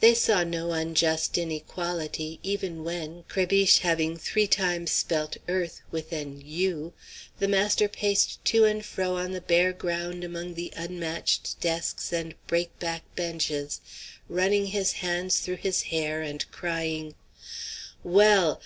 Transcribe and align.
They 0.00 0.14
saw 0.14 0.42
no 0.42 0.72
unjust 0.72 1.36
inequality 1.36 2.40
even 2.42 2.82
when, 2.82 3.24
Crébiche 3.24 3.80
having 3.80 4.16
three 4.16 4.46
times 4.46 4.90
spelt 4.90 5.36
"earth" 5.50 5.82
with 5.90 6.14
an 6.14 6.40
u, 6.40 6.94
the 7.40 7.46
master 7.46 7.86
paced 7.86 8.42
to 8.46 8.64
and 8.64 8.82
fro 8.82 9.16
on 9.18 9.32
the 9.32 9.42
bare 9.42 9.74
ground 9.74 10.24
among 10.24 10.54
the 10.54 10.72
unmatched 10.74 11.60
desks 11.60 12.10
and 12.10 12.34
break 12.46 12.78
back 12.78 13.02
benches, 13.16 13.82
running 14.30 14.68
his 14.68 14.92
hands 15.04 15.40
through 15.40 15.56
his 15.56 15.82
hair 15.82 16.22
and 16.22 16.50
crying: 16.50 17.14
"Well! 18.02 18.54